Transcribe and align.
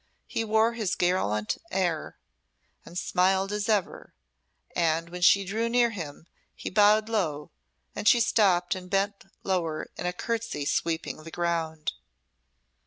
He 0.25 0.43
wore 0.43 0.73
his 0.73 0.95
gallant 0.95 1.59
air, 1.69 2.17
and 2.87 2.97
smiled 2.97 3.51
as 3.51 3.69
ever; 3.69 4.15
and 4.75 5.09
when 5.09 5.21
she 5.21 5.45
drew 5.45 5.69
near 5.69 5.91
him 5.91 6.25
he 6.55 6.71
bowed 6.71 7.07
low, 7.07 7.51
and 7.95 8.07
she 8.07 8.19
stopped, 8.19 8.73
and 8.73 8.89
bent 8.89 9.25
lower 9.43 9.91
in 9.97 10.07
a 10.07 10.13
curtsey 10.13 10.65
sweeping 10.65 11.17
the 11.23 11.29
ground. 11.29 11.91